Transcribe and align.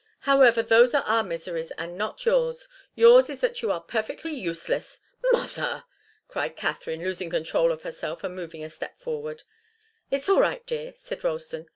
However, 0.21 0.63
those 0.63 0.95
are 0.95 1.03
our 1.03 1.21
miseries 1.21 1.69
and 1.77 1.95
not 1.95 2.25
yours. 2.25 2.67
Yours 2.95 3.29
is 3.29 3.39
that 3.41 3.61
you 3.61 3.69
are 3.71 3.79
perfectly 3.81 4.33
useless" 4.33 4.99
"Mother!" 5.31 5.83
cried 6.27 6.55
Katharine, 6.55 7.03
losing 7.03 7.29
control 7.29 7.71
of 7.71 7.83
herself 7.83 8.23
and 8.23 8.35
moving 8.35 8.63
a 8.63 8.69
step 8.71 8.97
forward. 8.97 9.43
"It's 10.09 10.27
all 10.27 10.41
right, 10.41 10.65
dear," 10.65 10.95
said 10.97 11.23
Ralston. 11.23 11.69